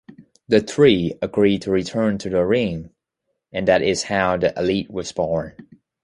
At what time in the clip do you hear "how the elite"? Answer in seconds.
4.01-4.89